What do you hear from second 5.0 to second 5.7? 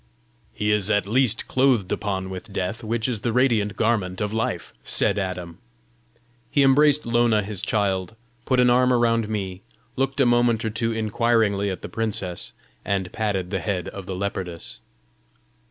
Adam.